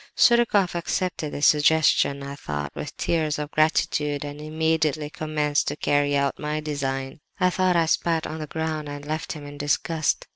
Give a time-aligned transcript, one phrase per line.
[0.17, 6.17] Surikoff accepted this suggestion, I thought, with tears of gratitude, and immediately commenced to carry
[6.17, 7.19] out my design.
[7.39, 10.25] "I thought I spat on the ground and left him in disgust.